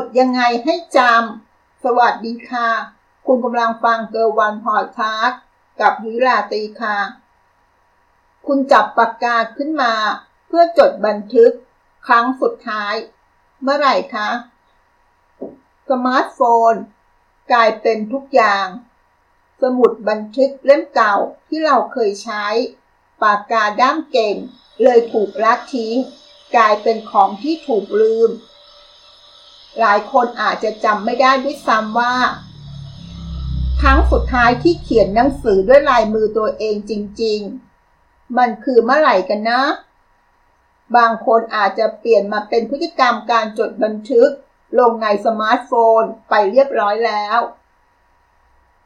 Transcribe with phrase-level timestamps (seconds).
[0.00, 2.68] จดยังไงให้จำ สวัสดีค่ะ
[3.26, 5.40] คุณกำลังฟังเกอร์วันพอดคาสต์
[5.80, 6.98] กับยุราตีค่ะ
[8.46, 9.94] คุณจับปากกาขึ้นมา
[10.46, 11.52] เพื่อจดบันทึก
[12.06, 12.94] ครั้งสุดท้าย
[13.62, 14.28] เมื่อไหร่คะ
[15.88, 16.40] สมาร์ทโฟ
[16.72, 16.74] น
[17.52, 18.66] กลายเป็นทุกอย่าง
[19.62, 21.14] สมุดบันทึกเล่มเก่า
[21.48, 22.46] ที่เราเคยใช้
[23.22, 24.36] ปากกาด้ามเก่า
[24.82, 25.96] เลยถูกละทิ้ง
[26.56, 28.30] กลายเป็นของที่ถูกลืม
[29.80, 32.14] หลายคนอาจจะจำไม่ได้ด้วยซ้ำว่า
[33.80, 37.40] ครั้งสุดท้ายที่เขียนหนังสือด้วยลายมือตัวเองจริง
[37.88, 39.62] ๆ มันคือเมื่อไหร่กันนะ
[40.96, 44.30] บางคนอาจจะเปลี่ยนมาเป็นพฤติกรรมการจดบันทึก
[44.78, 47.38] ลงในสมาร์ทโฟนไปเรียบร้อยแล้ว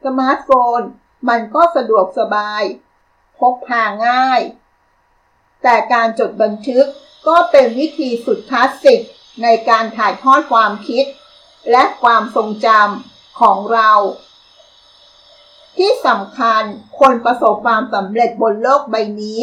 [0.04, 0.80] สมาร์ทโฟน
[1.28, 2.62] มันก็สะดวกสบาย
[3.38, 4.40] พกพาง่าย
[5.62, 6.86] แต่การจดบันทึก
[7.28, 9.00] ก็เป็นวิธีสุดคลาสสิก
[9.42, 11.04] ในการถ่ายทอดความคิด
[11.70, 13.92] และความทรงจำของเรา
[15.76, 16.62] ที่สำคัญ
[17.00, 19.42] คนประสบความสำเร็จบนโลกใบนี้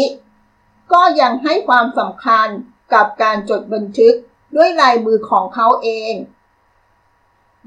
[0.93, 2.47] ก็ยังให้ความสำคัญ
[2.93, 4.15] กับการจดบันทึก
[4.55, 6.13] ด้วยลายมือของเขาเอง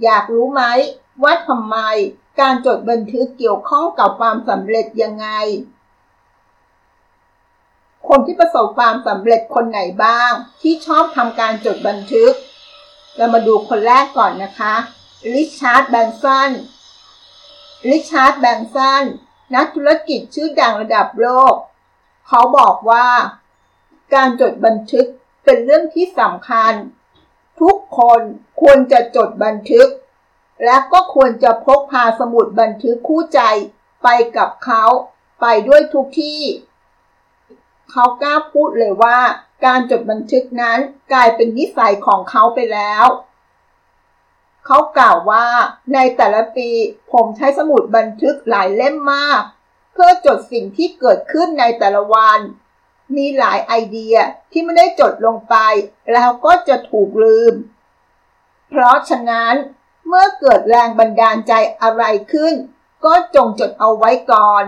[0.02, 0.62] อยากรู้ไหม
[1.22, 1.77] ว่าทำไม
[2.40, 5.28] การจดบันทึกเกี่ยวข้องกับความสำเร็จยังไง
[8.08, 12.32] คนที่ประสบความสำเร็จคนไหนบ้าง ที่ชอบทำการจดบันทึก
[13.16, 14.74] เรามาดูคนแรกก่อนนะคะ
[15.34, 16.50] ริชาร์ดแบรนสัน
[17.88, 19.04] ริชาร์ดแบรนสัน
[19.54, 21.54] นักธุรกิจชื่อดังระดับโลก
[22.28, 23.06] เขาบอกว่า
[24.14, 25.06] การจดบันทึก
[25.44, 26.72] เป็นเรื่องที่สำคัญ
[27.60, 28.20] ทุกคน
[28.60, 29.88] ควรจะจดบันทึก
[30.64, 33.40] และก็ควรจะพกพาสมุดบันทึกคู่ใจ
[34.02, 34.84] ไปกับเขา
[35.40, 36.42] ไปด้วยทุกที่
[37.91, 39.19] เขากล้าพูดเลยว่า
[39.64, 40.79] การจดบันทึกนั้น
[41.13, 43.05] กลายเป็นนิสัยของเขาไปแล้ว
[44.67, 45.47] เขากล่าวว่า
[45.95, 46.70] ในแต่ละปี
[47.13, 49.42] ผมใช้สมุดบันทึกหลายเล่มมาก
[49.92, 52.39] เพื่อจดสิ่งที่เกิดขึ้นในแต่ละวัน
[53.17, 54.17] มีหลายไอเดีย
[54.52, 55.57] ที่ไม่ได้จดลงไป
[56.13, 57.55] แล้วก็จะถูกลืม
[58.69, 59.55] เพราะฉะนั้น
[60.07, 61.52] เมื่อเกิดแรงบันดาลใจ
[61.83, 62.55] อะไรขึ้น
[63.05, 64.64] ก็จงจดเอาไว้ก่อน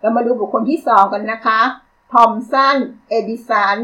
[0.00, 1.60] เรามาดูบุคคลที่สองกันนะคะ
[2.12, 2.76] ทอมสัน
[3.08, 3.78] เอดิสัน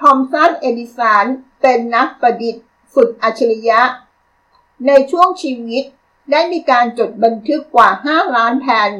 [0.00, 1.24] ทอมสัน เอดิสัน
[1.62, 2.64] เป็นนักประดิษฐ์
[2.94, 3.80] สุดอัจฉริยะ
[4.86, 5.84] ในช่วงชีวิต
[6.30, 8.90] ได้มีการจดบันทึกกว่า 5 ล้านแผ่น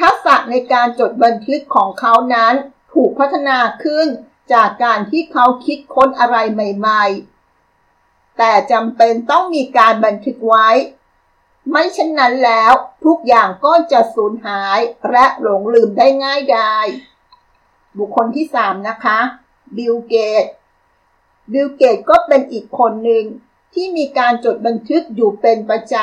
[0.00, 2.54] ทักษะในการจดบันทึกของเขานั้น
[2.92, 4.06] ถูกพัฒนาขึ้น
[4.52, 7.04] จากการที่เขาคิดค้นอะไรใหม่
[7.70, 10.68] ๆ แต่จำเป็นต้องมีการบันทึกไว้
[11.70, 12.72] ไม่เช่นนั้นแล้ว
[13.04, 14.78] ทุกอย่างก็จะสูญหาย
[15.10, 16.86] และหลงลืมได้ง่ายดาย
[17.98, 19.18] บุคคลที่ 3 นะคะ
[19.76, 20.44] บิลเกตส์
[21.52, 23.24] บิลเกตส์ก็เป็นอีกคนหนึ่ง
[23.74, 25.94] ที่มีการจดบันทึกอยู่เป็นประจ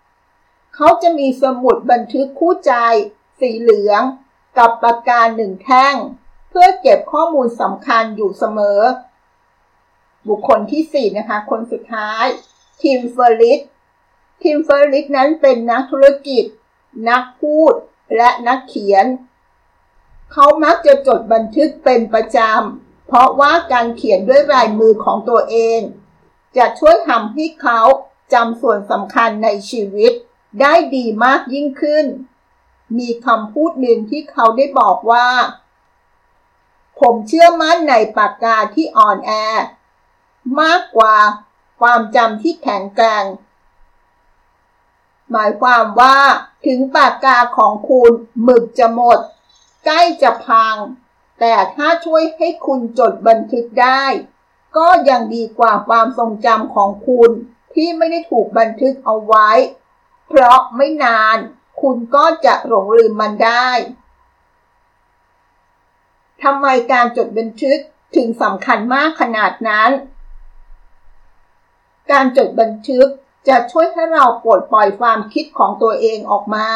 [0.00, 2.72] ำ เขาจะมีสมุดบันทึกคู่ใจ
[3.40, 4.02] สีเหลือง
[4.58, 5.94] กับปากกาหนึ่งแท่ง
[6.50, 8.80] เพื่อเก็บข้อมูลสำคัญอยู่เสมอ
[10.28, 12.24] บุคคลที่ 4 นะคะ คนสุดท้าย
[12.80, 13.60] ทิมเฟอริส
[14.42, 16.44] ทิมเฟอริสนั้นเป็นนักธุรกิจ
[17.08, 17.74] นักพูด
[18.16, 19.06] และนักเขียน
[20.32, 25.80] เขามักจะจดบันทึกเป็นประจำ เพราะว่าการเขียนด้วยลายมือของตัวเอง
[26.56, 27.80] จะช่วยทำให้เขา
[28.32, 30.12] จำส่วนสำคัญในชีวิต
[30.60, 32.06] ได้ดีมากยิ่งขึ้น
[32.98, 35.28] มีคำพูดหนึ่งที่เขาได้บอกว่า
[37.00, 39.32] ผมเชื่อมั่นในปากกาที่อ่อนแอ
[40.60, 41.16] มากกว่า
[41.80, 43.24] ความจำที่แข็งแกร่ง
[45.32, 46.16] หมายความว่า
[46.66, 49.18] ถึงปากกาของคุณหมึกจะหมด
[49.84, 50.76] ใกล้จะพัง
[51.40, 54.04] แต่ถ้าช่วยให้คุณจดบันทึกได้
[54.76, 57.30] ก็ยังดีกว่าความทรงจำของคุณ
[57.74, 59.50] ที่ไม่ได้ถูกบันทึกเอาไว้
[60.28, 61.36] เพราะไม่นาน
[61.80, 63.68] คุณก็จะหลงลืมมันได้
[66.42, 67.78] ทำไมการจดบันทึก
[68.16, 69.90] ถึงสำคัญมากขนาดนั้น
[72.10, 73.08] การจดบันทึก
[73.48, 76.68] จะช่วยให้เราปลดปล่อยความคิดของตัวเองออกมา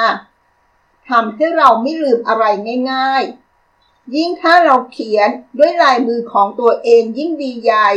[1.11, 2.45] ทำให้เราไม่ลืมอะไร
[2.93, 7.89] ง่าย ๆ ยิ่งถ้าเราเขียนด้วยลายมือของตัวเองยิ่งดีใหญ่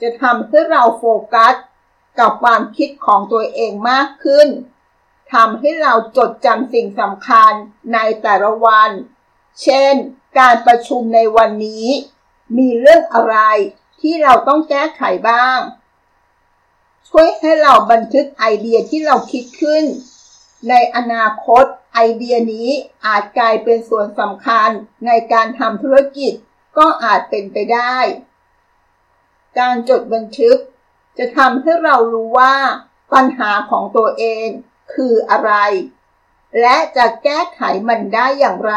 [0.00, 1.04] จะทำให้เราโฟ
[1.34, 1.54] กัส
[2.18, 4.48] กับความคิดของตัวเองมากขึ้น
[5.32, 7.52] ทำให้เราจดจำสิ่งสำคัญ
[7.92, 8.90] ในแต่ละวัน
[9.62, 9.94] เช่น
[10.38, 11.86] การประชุมในวันนี้
[12.58, 13.36] มีเรื่องอะไร
[14.00, 15.58] ที่เราต้องแก้ไขบ้าง
[17.18, 19.84] ช่วยให้เราบันทึกไอเดียที่เราคิดขึ้น
[20.68, 21.64] ในอนาคต
[21.94, 22.70] ไอเดียนี้
[23.06, 24.70] อาจกลายเป็นส่วนสำคัญ
[25.06, 26.32] ในการทำธุรกิจ
[26.78, 27.96] ก็อาจเป็นไปได้
[29.58, 30.56] การจดบันทึก
[31.18, 32.56] จะทำให้เรารู้ว่า
[33.12, 34.46] ปัญหาของตัวเอง
[34.94, 35.52] คืออะไร
[36.60, 38.74] และจะแก้ไขมันได้อย่างไร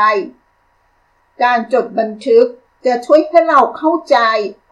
[1.43, 2.45] การจดบันทึก
[2.85, 4.17] จะช่วยให้เราเข้าใจ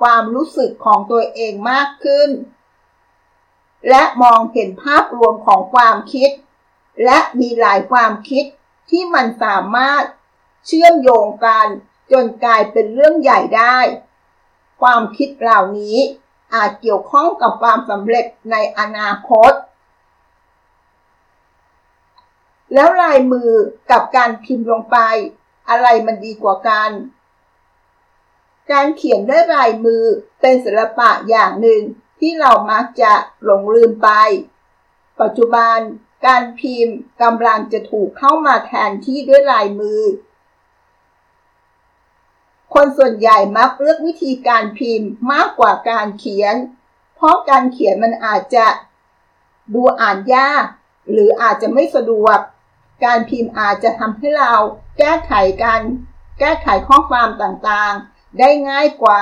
[0.02, 2.32] ความรู้สึกของตัวเองมากขึ้น
[3.90, 6.30] และมองเห็นภาพรวมของความคิด
[7.06, 8.46] และมีหลายความคิด
[8.90, 10.04] ที่มันสามารถ
[10.66, 11.68] เชื่อมโยงกัน
[12.12, 13.78] จนกลายเป็นเรื่องใหญ่ได้
[14.82, 15.98] ความคิดเหล่านี้
[16.54, 19.52] อาจเกี่ยวข้องกับความสำเร็จในอนาคต
[22.74, 23.52] แล้วลายมือ
[23.92, 24.98] กับการพิมพ์ลงไป
[25.70, 26.92] อะไรมันดีกว่ากัน
[28.72, 30.04] การเขียนด้วยลายมือ
[30.42, 31.82] เป็นศิลปะอย่างหนึ่ง
[32.20, 34.10] ที่เรามักจะหลงลืมไป
[35.22, 35.78] ปัจจุบัน
[36.26, 40.02] การพิมพ์กำลังจะถูกเข้ามาแทนที่ด้วยลายมือ
[42.74, 46.56] คนส่วนใหญ่มักเลือกวิธีการพิมพ์มากกว่าการเขียน
[47.16, 48.66] เพราะการเขียนมันอาจจะ
[49.74, 50.66] ดูอ่านยาก
[51.12, 52.38] หรืออาจจะไม่สะดวก
[53.06, 54.54] การพิมพ์อาจจะทำให้เรา
[54.98, 55.34] แก้ไข
[55.64, 55.82] กัน
[56.40, 59.22] แก้ไขข้อความต่างๆ ได้ง่ายกว่า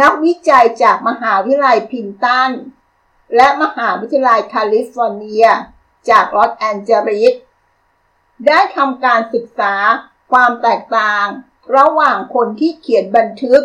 [0.00, 2.50] นักวิจัยจากมหาวิทยาลัยพรินซ์ตัน
[3.36, 5.46] และมหาวิทยาลัยแคลิฟอร์เนีย
[6.10, 7.34] จากลอสแอนเจลิส
[8.46, 9.74] ได้ทำการศึกษา
[10.32, 11.26] ความแตกต่าง
[11.76, 13.62] ระหว่างคนที่เขียนบันทึก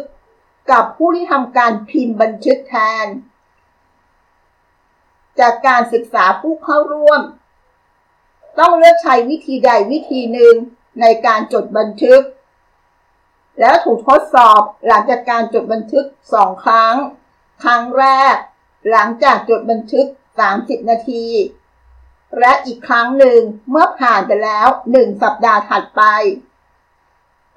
[0.71, 2.75] กับผู้ที่ทำการพิมพ์บันทึกแท
[3.06, 3.07] น
[5.39, 7.21] จากการศึกษาผู้เข้าร่วม
[8.59, 10.56] ต้องเลือกใช้วิธีใดวิธีหนึ่ง
[11.01, 12.21] ในการจดบันทึก
[13.59, 16.95] แล้วถูกทดสอบหลังจากการจดบันทึกสองครั้ง
[17.63, 18.36] ครั้งแรก
[18.92, 20.07] หลังจากจดบันทึก
[20.48, 21.25] 30 นาที
[22.39, 23.39] และอีกครั้งหนึ่ง
[23.69, 24.68] เมื่อผ่านไปแล้ว
[24.98, 26.04] 1 สัปดาห์ถัดไป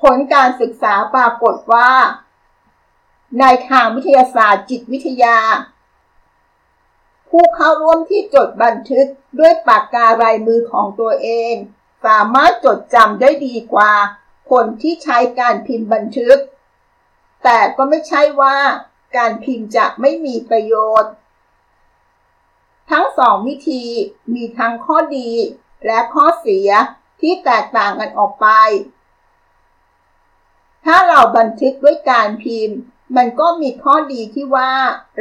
[0.02, 1.90] ผลการศึกษาปรากฏว่า
[3.40, 5.38] ในทางวิทยาศาสตร์จิตวิทยา
[7.28, 9.06] ผู้เข้าร่วมที่จดบันทึก
[9.38, 11.54] ด้วยปากการายมือของตัวเอง
[12.06, 13.92] สามารถจดจำได้ดีกว่า
[14.50, 16.38] คนที่ใช้การพิมพ์บันทึก
[17.44, 18.56] แต่ก็ไม่ใช่ว่า
[19.16, 21.12] การพิมพ์จะไม่มีประโยชน์
[22.90, 23.84] ทั้งสองวิธี
[24.34, 25.30] มีทั้งข้อดี
[25.86, 26.68] และข้อเสีย
[27.20, 28.48] ที่แตกต่างกันออกไป
[30.84, 32.78] ถ้าเราบันทึกด้วยการพิมพ์
[33.16, 34.72] มันก็มีข้อดีที่ว่า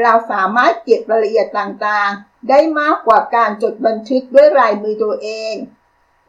[0.01, 5.55] เราสามารถเก็บรายละเอียดต่างๆ ได้มากกว่าการจดบันทึกด้วยลายมือตัวเอง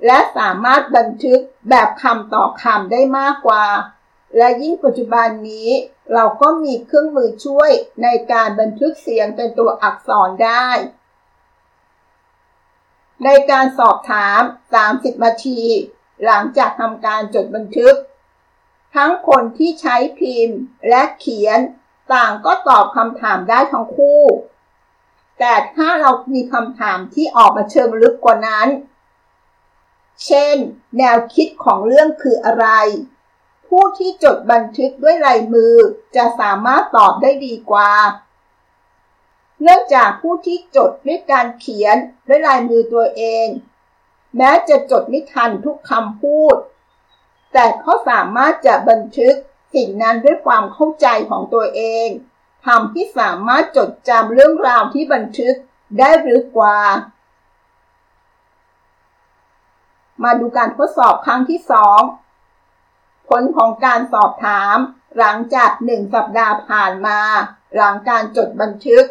[0.07, 3.67] และสามารถบันทึกแบบคำต่อคำได้มากกว่า
[4.37, 5.69] และยิ่งปัจจุบันนี้
[6.15, 7.71] เราก็มีเครื่องมือช่วย
[8.03, 10.69] ในการบันทึกเสียงเป็นตัวอักษรได้
[13.25, 14.41] ในการสอบถาม
[14.83, 15.63] 30 นาที
[16.25, 17.95] หลังจากทำการจดบันทึก
[18.97, 20.59] ทั้งคนที่ใช้พิมพ์
[20.89, 21.59] และเขียน
[22.13, 24.23] ต่างก็ตอบคำถามได้ทั้งคู่
[25.39, 28.69] แต่ถ้าเรามีคำถามที่ออกมาเชิงลึกกว่านั้น
[30.27, 30.57] เช่น
[30.99, 32.67] แนวคิดของเรื่องคืออะไร
[33.67, 35.75] ผู้ที่จดบันทึกด้วยลายมือ
[36.17, 37.91] จะสามารถตอบได้ดีกว่า
[39.63, 41.97] เนื่องจากผู้ที่จดด้วยการเขียน
[42.29, 43.47] ด้วยลายมือตัวเอง
[44.37, 46.57] แม้จะจดไม่ทันทุกคำพูด
[47.53, 49.35] แต่เขาสามารถจะบันทึก
[49.75, 52.09] สิ่งนั้นด้วยความเข้าใจของตัวเอง
[52.67, 55.55] ทำที่สามารถจดจำเรื่องราวที่บันทึก
[55.99, 56.79] ได้หรือกว่า
[60.25, 62.01] มาดูการทดสอบครั้งที่สอง
[63.29, 64.77] ผลของการสอบถาม
[65.19, 67.21] หลังจากหนึ่งสัปดาห์ผ่านมา
[67.77, 69.05] หลังการจดบันทึก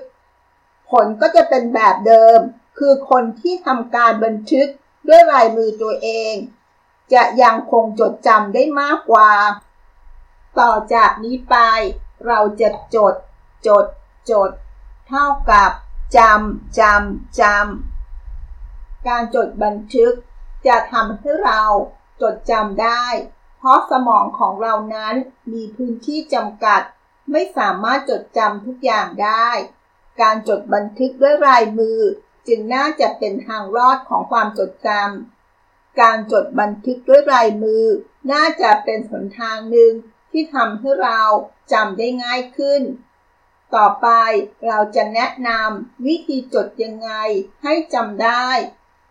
[0.91, 2.39] ผลก็จะเป็นแบบเดิม
[2.77, 4.67] คือคนที่ทำการบันทึก
[5.07, 6.33] ด้วยลายมือตัวเอง
[7.13, 9.31] จะยังคงจดจำได้มากกว่า
[10.59, 11.55] ต่อจากนี้ไป
[12.27, 13.13] เราจะจด
[13.67, 13.85] จด
[14.31, 14.49] จด
[15.07, 15.71] เท่ากับ
[16.17, 20.13] จำจำจำการจดบันทึก
[20.67, 21.63] จะทำให้เรา
[22.21, 23.05] จดจำได้
[23.57, 25.15] เพราะสมองของเรานั้น
[25.53, 26.81] มีพื้นที่จำกัด
[27.31, 29.49] ไม่สามารถจดจำทุกอย่างได้
[30.21, 31.99] การจดบันทึกด้วยลายมือ
[32.47, 37.85] จึงน่าจะเป็นทางรอดของความจดจำการจดบันทึกด้วยลายมือ
[38.31, 39.93] น่าจะเป็นหนทางหนึ่ง
[40.31, 41.21] ที่ทำให้เรา
[41.73, 42.81] จำได้ง่ายขึ้น
[43.75, 44.07] ต่อไป
[44.65, 47.11] เราจะแนะนำวิธีจดยังไง
[47.63, 48.49] ให้จำได้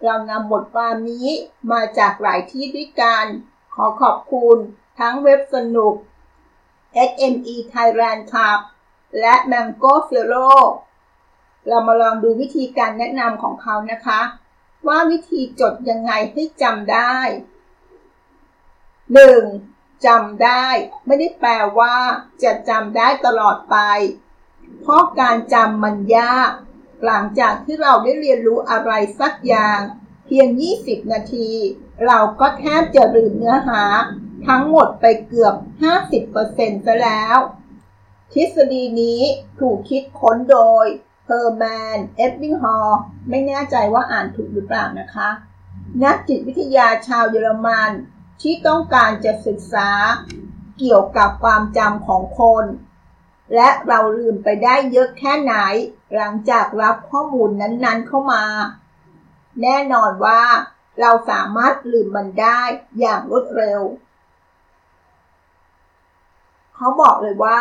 [0.05, 1.29] เรานำบทความนี้
[1.73, 3.25] มาจากหลายที่ด้วยกัน
[3.75, 4.59] ขอขอบคุณ
[4.99, 5.95] ทั้งเว็บสนุก
[7.11, 8.61] SME Thailand Club
[9.21, 10.53] และ Mango f e l o
[11.69, 14.21] เรามาลองดูวิธีการแนะนำของเขานะคะ
[14.87, 17.17] ว่าวิธีจดยังไงให้จำได้
[19.25, 20.07] 1.
[20.07, 20.67] จำได้
[21.07, 21.97] ไม่ได้แปลว่า
[22.43, 23.77] จะจำได้ตลอดไป
[24.81, 26.53] เพราะการจำมันยาก
[27.05, 29.81] หลังจากที่เราได้เรียนรู้อะไรสักอย่าง
[30.27, 30.49] เพียง
[30.81, 31.51] 20 นาที
[32.07, 33.83] เราก็แทบจะลืมเนื้อหา
[34.47, 35.55] ทั้งหมดไปเกือบ
[36.21, 37.39] 50%ซะแล้ว
[38.33, 39.21] ทฤษฎีนี้
[39.61, 40.87] ถูกคิดค้นโดย
[41.27, 41.65] เฮอร์แม
[41.97, 45.29] น เอฟวิงฮอร์ไม่แน่ใจว่าอ่านถูกหรือเปล่านะคะ
[46.05, 47.91] นักจิตวิทยาชาวเยอรมัน
[48.43, 49.91] ที่ต้องการจะศึกษา
[50.79, 52.65] เกี่ยวกับความจำของคน
[53.55, 55.55] และเราลืมไปได้เยอะแค่ไหน
[56.15, 58.45] หลังจากรับข้อมูลนั้นๆเข้ามา
[59.63, 60.43] แน่นอนว่า
[61.01, 62.61] เราสามารถลืมมันได้
[63.01, 63.83] อย่างรวดเร็ว
[66.75, 67.61] เขาบอกเลยว่า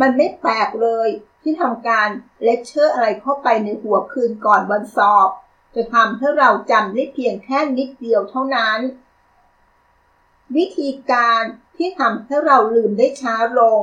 [0.00, 1.08] มันไม่แปลกเลย
[1.42, 2.08] ที่ทำการ
[2.44, 5.28] เลคเชอร์อะไรเข้าไปในหัวคืนก่อนวันสอบ
[5.74, 8.78] จะทำให้เราจำได้เพียงแค่นิดเดียวเท่านั้น
[10.56, 11.42] วิธีการ
[11.76, 13.80] ที่ทำให้เราลืมได้ช้าลง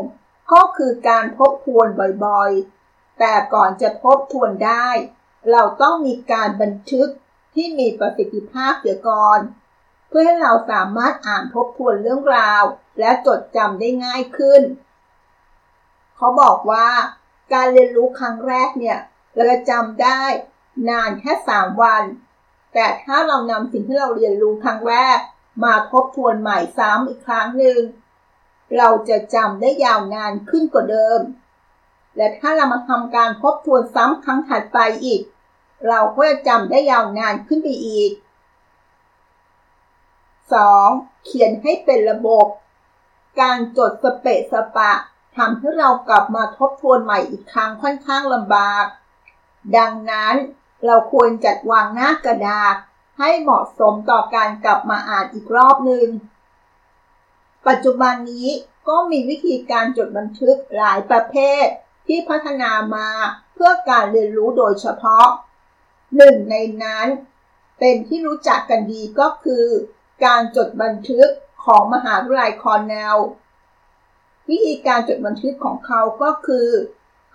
[0.51, 1.87] ก็คือการทบทวน
[2.25, 4.87] บ่อยๆ แต่ก่อนจะทบทวนได้
[5.51, 7.09] เราต้องมีการบันทึก
[7.55, 9.39] ที่มีประสิทธิภาพเสียก่อน
[10.07, 12.63] เพื่อให้เราสามารถอ่านทบทวนเรื่องราว
[12.99, 14.61] และจดจำได้ง่ายขึ้น
[16.15, 16.87] เขาบอกว่า
[17.53, 18.99] การเรียนรู้ครั้งแรกเนี่ย
[19.33, 20.21] เราจะจำได้
[20.89, 22.03] นานแค่ 3 วัน
[22.73, 25.17] แต่ถ้าเรานำสิ่งที่เราเรียนรู้ครั้งแรก
[25.63, 27.79] มาทบทวนใหม่ซ้ำอีกครั้งหนึ่ง
[28.77, 31.19] เราจะจำได้ยาวนานขึ้นกว่าเดิม
[32.17, 35.21] และถ้าเรามาทำการทบทวนซ้ำครั้งถัดไปอีก
[35.87, 38.11] เราก็จะจำได้ยาวนานขึ้นไปอีก
[40.51, 41.25] 2.
[41.25, 42.47] เขียนให้เป็นระบบ
[43.41, 44.91] การจดสเปะสปะ
[45.37, 48.85] ทำให้เรากลับมาทบทวนใหม่อีกครั้งค่อนข้างลำบาก
[49.77, 50.35] ดังนั้น
[50.85, 52.75] เราควรจัดวางหน้ากระดาษ
[53.19, 56.07] ให้เหมาะสมต่อการกลับมาอ่านอีกรอบหนึ่ง
[57.67, 58.49] ปัจจุบันนี้
[58.87, 61.65] ก็มีวิธีการจดบันทึกหลายประเภท
[62.07, 63.09] ที่พัฒนามา
[63.53, 65.27] เพื่อการเรียนรู้โดยเฉพาะ
[66.17, 67.07] หนึ่งในนั้น
[67.79, 69.65] เป็นที่รู้จักกันดีก็คือ
[70.25, 71.29] การจดบันทึก
[71.65, 73.17] ของมหาวิทยาลัยคอร์เนล
[74.49, 76.69] วิธีการจดบันทึกของเขาก็คือ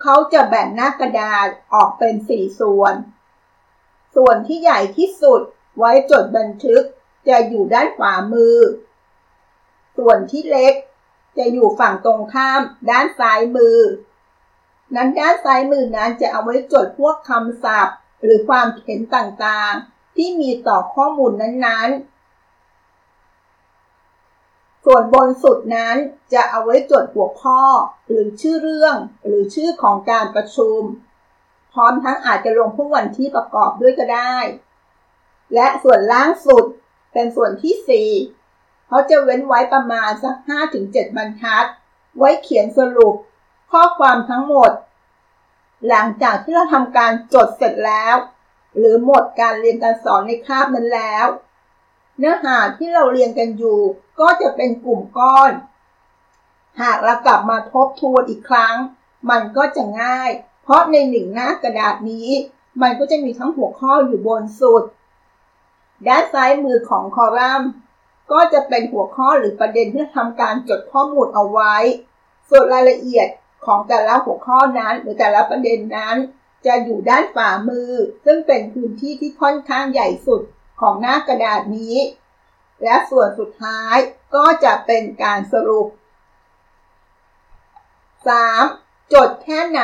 [0.01, 2.95] เขาจะแบ่งหน้ากระดาษออกเป็นสี่ส่วน
[4.15, 5.41] ส่วนที่ใหญ่ที่สุด
[5.77, 6.83] ไว้จดบันทึก
[7.27, 8.57] จะอยู่ด้านขวามือ
[9.97, 10.73] ส่วนที่เล็ก
[11.37, 13.77] จะอยู่ฝั่งตรงข้ามด้านซ้ายมือ
[14.95, 22.13] นั้นด้านซ้ายมือนั้นจะเอาไว้จดพวกคำศัพท์ หรือความเขียนต่างๆ ที่มีต่อข้อมูลนั้นๆ
[24.85, 25.95] ส่วนบนสุดนั้น
[26.33, 27.61] จะเอาไว้จดหัวข้อ
[28.07, 28.95] หรือชื่อเรื่อง
[29.25, 30.81] หรือชื่อของการประชุม
[31.73, 34.37] พร้อมทั้งอาจจะลงพวกวันที่ประกอบด้วยก็ได้
[35.53, 36.65] และส่วนล่างสุด
[37.13, 38.42] เป็นส่วนที่ 4
[38.87, 40.35] เขาจะเว้นไว้ประมาณสัก
[40.75, 41.65] 5-7 บรรทัด
[42.17, 43.15] ไว้เขียนสรุป
[43.71, 44.71] ข้อความทั้งหมด
[45.87, 48.15] หลังจากที่เราทำการจดเสร็จแล้ว
[48.77, 51.27] หรือหมดการเรียนการสอนในคาบนั้นแล้ว
[52.17, 53.79] เนื้อหาที่เราเรียนกันอยู่
[54.19, 55.51] ก็จะเป็นกลุ่มก้อน
[56.81, 58.75] หากเรากลับมาทบทวนอีกครั้ง
[59.29, 60.29] มันก็จะง่าย
[60.63, 62.29] เพราะในหนึ่งหน้ากระดาษนี้
[62.81, 64.83] มันก็จะมีทั้งหัวข้ออยู่บนสุด
[66.07, 67.69] ด้านซ้ายมือของคอลัมน์
[68.31, 71.75] ก็จะเป็นหัวข้อหรือประเด็นที่ทำการจดข้อมูลเอาไว้
[72.49, 73.27] ส่วนรายละเอียด
[73.65, 76.15] ของแต่ละหัวข้อนั้น หรือแต่ละประเด็นนั้น
[76.65, 77.91] จะอยู่ด้านฝ่ามือ
[78.25, 80.41] ซึ่งเป็นพื้นที่ที่ค่อนข้างใหญ่สุด
[80.81, 81.95] ของหน้ากระดาษนี้
[82.83, 83.95] และส่วนสุดท้าย
[84.35, 85.87] ก็จะเป็นการสรุป
[88.29, 89.13] 3.
[89.13, 89.81] จดแค่ไหน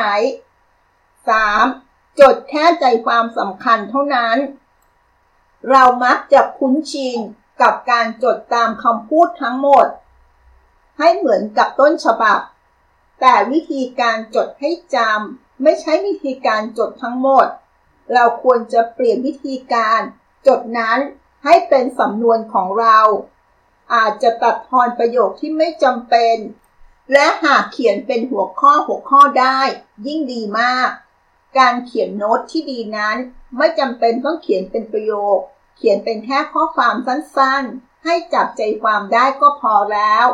[1.28, 2.20] 3.
[2.20, 4.36] จดแค่ใจความสำคัญเท่านั้น
[5.70, 7.18] เรามักจะคุ้นชิน
[7.62, 9.86] กับการจดตามคำพูดทั้งหมด
[10.98, 12.40] ให้เหมือนกับต้นฉบับ
[13.20, 17.46] แต่วิธีการจดให้จำไม่ใช่วิธีการจดทั้งหมด
[18.14, 20.00] เราควรจะเปลี่ยนวิธีการ
[20.46, 20.98] จดนั้น
[21.44, 22.98] ให้เป็นสำนวนของเรา
[23.94, 26.36] อาจจะตัดทอนประโยคที่ไม่จำเป็น
[27.12, 29.60] และหากเขียนเป็นหัวข้อหัวข้อได้
[30.06, 30.90] ยิ่งดีมาก
[31.58, 33.16] การเขียนโน้ตที่ดีนั้น
[33.56, 35.38] ไม่จำเป็นต้องเขียนเป็นประโยค
[35.76, 40.26] เขียนเป็นแค่ข้อความสั้นๆ ให้จับใจความได้ก็พอแล้ว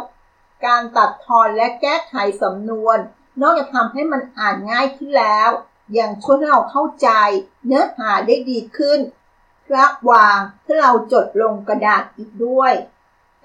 [0.67, 2.99] การตัดทอนและแก้ไขสำนวน
[3.41, 5.51] นอกจากทำให้มันอ่านง่ายขึ้นแล้ว
[5.99, 7.11] ยังช่วยให้เราเข้าใจ
[7.67, 9.01] เนื้อหาได้ดีขึ้น
[9.77, 12.73] ระหว่างที่เราจดลงกระดาษอีกด้วย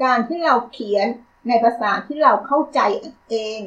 [0.04, 1.08] การที่เราเขียน
[1.48, 2.80] ในภาษาที่เราเข้าใจ
[3.30, 3.62] เอง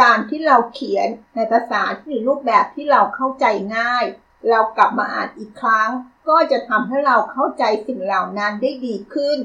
[0.00, 3.44] การที่เราเขียนในภาษาที่มีรูปแบบที่เราเข้าใจ
[3.76, 4.04] ง่าย
[4.50, 5.90] เรากลับมาอ่านอีกครั้ง
[6.28, 9.38] ก็จะทำให้เราเข้าใจสิ่งเหล่านั้นได้ดีขึ้น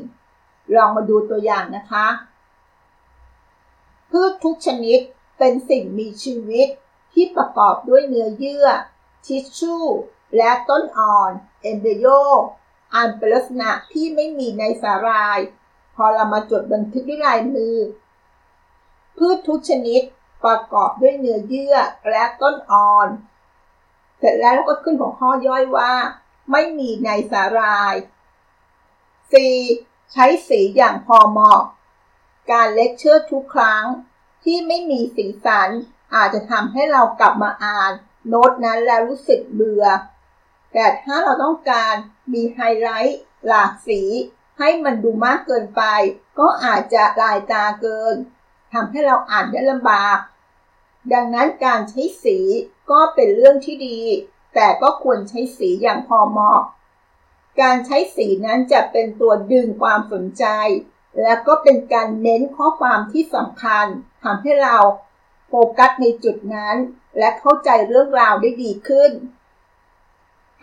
[0.76, 2.08] ลองมาดูตัวอย่างนะคะ
[4.10, 5.00] พืชทุกชนิด
[5.38, 6.68] เป็นสิ่งมีชีวิต
[7.14, 8.68] ที่ประกอบด้วยเนื้อเยื่อ
[9.26, 9.86] ทิชชู่
[10.38, 11.32] และต้นอ่อน
[11.62, 12.06] เอมเบโย
[12.96, 15.40] อันเป็นลักษณะที่ไม่มีในสาหร่าย
[15.96, 17.76] พอเรามาจดบันทึกด้วยลายมือ
[19.18, 20.02] พืชทุกชนิด
[20.46, 21.76] ประกอบด้วยเนื้อเยื่อ
[22.10, 23.08] และต้นอ่อน
[24.18, 25.92] เสร็จแล้วก็ขึ้นของข้อย่อยว่า
[26.52, 27.96] ไม่มีในสาหร่าย
[29.24, 30.14] 4.
[30.14, 31.62] ใช้สีอย่างพอเหมาะ
[32.52, 33.84] การเลคเชอร์ทุกครั้ง
[34.44, 35.70] ที่ไม่มีสีสัน
[36.16, 37.92] อาจจะทำให้เรากลับมาอ่าน
[38.28, 39.86] โน้ตนั้นแล้วรู้สึกเบื่อ
[40.74, 41.94] แต่ถ้าเราต้องการ
[42.34, 44.02] มีไฮไลท์หลากสี
[44.60, 45.84] ให้มันดูมากเกินไป
[46.40, 48.16] ก็อาจจะลายตาเกิน
[48.74, 50.18] ทำให้เราอ่านได้ลำบาก
[51.14, 52.38] ดังนั้นการใช้สี
[52.92, 54.00] ก็เป็นเรื่องที่ดี
[54.60, 56.62] แต่ก็ควรใช้สีอย่างพอเหมาะ
[57.62, 60.46] การใช้สีนั้นจะเป็นตัวดึงความสนใจ
[61.22, 63.86] และก็เป็นการเน้นข้อความที่สำคัญ
[64.24, 64.78] ทำให้เรา
[65.48, 66.76] โฟกัสในจุดนั้น
[67.18, 69.12] และเข้าใจเรื่องราวได้ดีขึ้น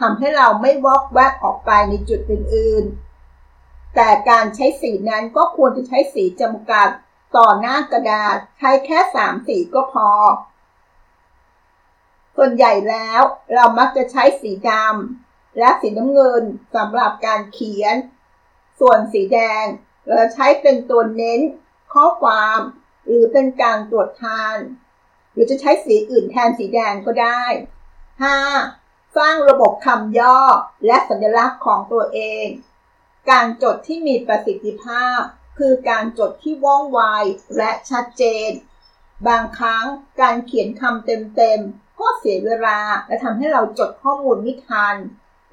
[0.00, 6.88] ทำให้เราไม่วอกแวกออกไปในจุดอื่นๆ แต่การใช้สีนั้นก็ควรจะใช้สีจำกัด
[7.36, 10.10] ต่อหน้ากระดาษ ใช้แค่สามสีก็พอ
[12.36, 13.22] ส่วนใหญ่แล้ว
[13.54, 16.42] เรามักจะใช้สีดำและสีน้ำเงิน
[16.76, 17.96] สำหรับการเขียน
[18.80, 19.64] ส่วนสีแดง
[20.06, 21.40] เราใช้เป็นตัวเน้น
[21.94, 22.58] ข้อความ
[23.06, 24.56] หรือเป็นการตรวจทาน
[25.32, 27.42] หรือจะใช้สีอื่นแทนสีแดงก็ได้
[28.30, 29.16] 5.
[29.16, 30.40] สร้างระบบคำย่อ
[30.86, 32.46] และสัญลักษณ์ของตัวเอง
[33.30, 35.20] การจดที่มีประสิทธิภาพ
[35.58, 37.00] คือการจดที่ว่องไว
[37.56, 38.50] และชัดเจน
[39.28, 39.86] บางครั้ง
[40.20, 44.96] การเขียนคำเต็มๆ ก็เสียเวลาและทำให้เราจดข้อมูลไม่ทัน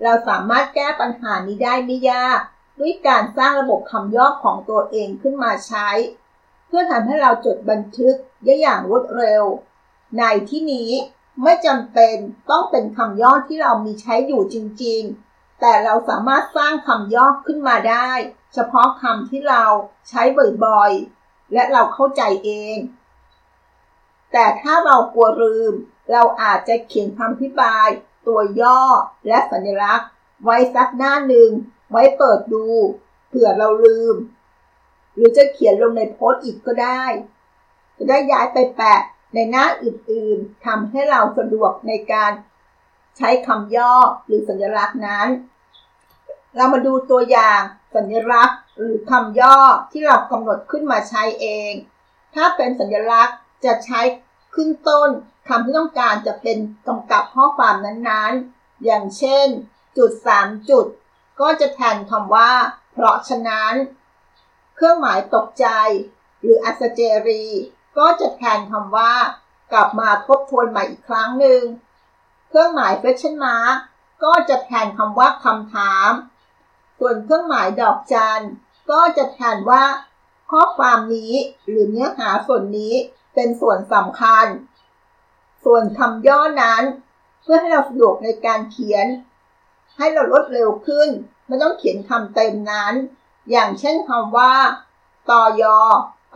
[0.03, 2.39] เราสามารถแก้ปัญหานี้ได้ไม่ยาก
[2.79, 5.89] ด้วยการสร้างระบบคำย่อของตัวเองขึ้นมาใช้
[6.67, 9.43] เพื่อทำให้เราจดบันทึกได้อย่างรวดเร็ว
[10.17, 10.91] ในที่นี้
[11.43, 12.15] ไม่จำเป็น
[12.49, 15.01] ต้องเป็นคำย่อที่เรามีใช้อยู่จริง
[15.31, 18.11] ๆ แต่เราสามารถสร้างคำย่อขึ้นมาได้
[18.53, 19.63] เฉพาะคำที่เรา
[20.09, 20.21] ใช้
[20.65, 22.77] บ่อยๆ และเราเข้าใจเอง
[24.31, 25.73] แต่ถ้าเรากลัวลืม
[26.11, 27.87] เราอาจจะเขียนคำอธิบาย
[28.27, 28.81] ตัวย่อ
[29.27, 30.07] และสัญลักษณ์
[30.43, 31.49] ไว้สักหน้าหนึ่ง
[31.91, 32.65] ไว้เปิดดู
[33.27, 34.15] เผื่อเราลืม
[35.15, 37.03] หรือจะเขียนลงในโพสต์อีกก็ได้
[37.97, 39.01] จะได้ย้ายไปแปะ
[39.33, 42.31] ในหน้าอื่นๆทำให้เราสะดวกในการ
[43.17, 43.93] ใช้คำย่อ
[44.25, 45.27] หรือสัญลักษณ์นั้น
[46.55, 47.61] เรามาดูตัวอย่าง
[47.95, 49.57] สัญลักษณ์หรือคำย่อ
[49.91, 51.71] ที่เรากำหนดขึ้นมาใช้เอง
[52.35, 54.01] ถ้าเป็นสัญลักษณ์จะใช้
[54.55, 55.09] ขึ้นต้น
[55.47, 59.47] คำที่ต้องการจะเป็นกำกับข้อความนั้นๆ อย่างเช่น
[59.97, 60.85] จุด 3 จุด
[61.41, 62.51] ก็จะแทนคำว่า
[62.91, 63.73] เพราะฉะนั้น
[64.75, 65.67] เครื่องหมายตกใจ
[66.41, 67.45] หรืออัสเจรี
[67.97, 69.13] ก็จะแทนคำว่า
[69.71, 71.61] กลับมาทบทวนใหม่อีกครั้งหนึ่ง
[72.49, 73.75] เครื่องหมาย question mark
[74.23, 76.11] ก็จะแทนคำว่าคำถาม
[76.99, 78.43] ส่วนเครื่องหมายดอกจัน
[78.91, 79.83] ก็จะแทนว่า
[80.51, 81.33] ข้อความนี้
[81.69, 82.93] หรือเนื้อหาส่วนนี้
[83.35, 84.45] เป็นส่วนสำคัญ
[85.63, 86.83] ส่วนคำย่อนั้น
[87.41, 89.07] เพื่อให้เราสะดวกในการเขียน
[89.97, 91.09] ให้เราลดเร็วขึ้น
[91.47, 92.93] ไม่ต้องเขียนคำเต็มนั้น
[93.51, 94.53] อย่างเช่นคำว่า
[95.29, 95.79] ต่อยอ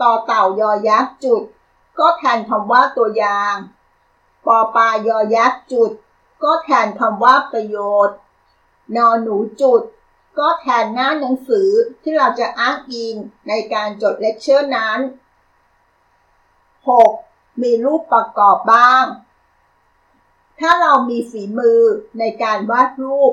[0.02, 1.42] ต่อเต่ายอยักษ์จุด
[1.98, 3.54] ก็แทนคำว่าตัวอย่าง
[4.46, 5.90] ปอปลายอยักษ์จุด
[6.44, 8.16] ก็แทนคำว่าประโยชน์
[8.96, 9.82] นอหนูจุด
[10.38, 11.70] ก็แทนหน้าหนังสือ
[12.02, 13.14] ที่เราจะอ้างอิง
[13.48, 14.98] ในการจดเลคเชอร์นั้น
[16.86, 17.25] 6.
[17.62, 19.04] มีรูปประกอบบ้าง
[20.60, 21.82] ถ้าเรามีฝีมือ
[22.18, 23.32] ในการวาดรูป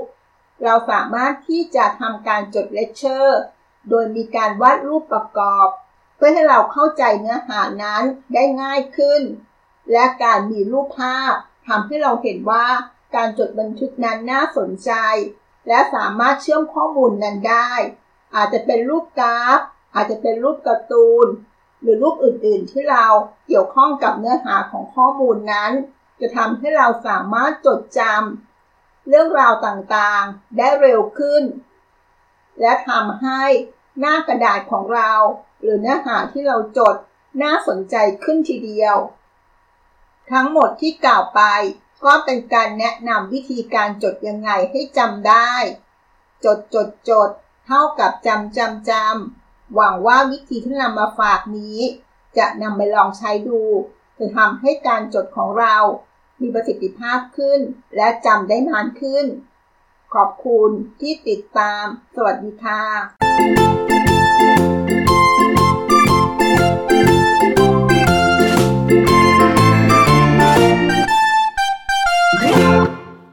[0.63, 3.41] เราสามารถที่จะทำการจดเลคเชอร์
[3.89, 5.67] โดยมีการวาดรูปประกอบ
[6.15, 9.21] เพื่อให้เราเข้าใจเนื้อหานั้นได้ง่ายขึ้น
[9.91, 11.33] และการมีรูปภาพ
[11.67, 12.67] ทำให้เราเห็นว่า
[13.15, 14.91] การจดบันทึกนั้นน่าสนใจ
[15.67, 17.71] และสามารถเชื่อมข้อมูลนั้นได้
[18.35, 19.59] อาจจะเป็นรูปกราฟ
[19.95, 21.27] อาจจะเป็นรูปการ์ตูน
[21.83, 23.05] หรือรูปอื่นๆ ที่เรา
[23.47, 25.71] เกี่ยวข้องกับเนื้อหาของข้อมูลนั้น
[26.19, 31.43] จะทำให้เราสามารถจดจำเรื่องราวต่างๆ ได้เร็วขึ้น
[32.61, 33.43] และทำให้
[33.99, 35.11] หน้ากระดาษของเรา
[35.61, 36.95] หรือเนื้อหาที่เราจด
[37.43, 38.97] น่าสนใจขึ้นทีเดียว
[40.31, 41.41] ทั้งหมดที่กล่าวไป
[42.05, 45.53] ก็เป็นการแนะนำวิธีการจดยังไงให้จำได้
[46.45, 47.29] จดจดจด
[47.65, 49.42] เท่ากับจำจำจำ
[49.75, 51.79] หวังว่าวิธีที่นำมาฝากนี้
[52.37, 53.61] จะนำไปลองใช้ดู
[54.19, 55.77] จะทำให้การจดของเรา
[56.41, 57.59] มีประสิทธิภาพขึ้น
[57.95, 59.25] และจำได้นานขึ้น
[60.13, 60.69] ขอบคุณ
[61.01, 63.32] ที่ติดตาม สวัสดีค่ะ